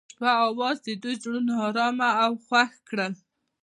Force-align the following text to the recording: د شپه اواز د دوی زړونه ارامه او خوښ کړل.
د 0.01 0.03
شپه 0.13 0.29
اواز 0.49 0.77
د 0.85 0.89
دوی 1.01 1.15
زړونه 1.23 1.53
ارامه 1.67 2.09
او 2.23 2.31
خوښ 2.45 2.71
کړل. 2.89 3.13